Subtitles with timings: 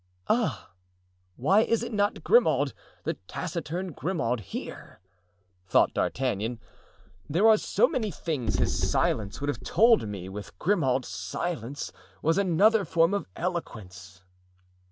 [0.27, 0.71] "Ah!
[1.35, 4.99] why is not Grimaud, the taciturn Grimaud, here?"
[5.67, 6.59] thought D'Artagnan,
[7.29, 11.93] "there are so many things his silence would have told me; with Grimaud silence
[12.23, 14.23] was another form of eloquence!"